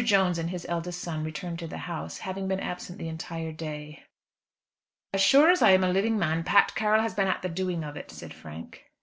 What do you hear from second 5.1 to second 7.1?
"As sure as I am a living man, Pat Carroll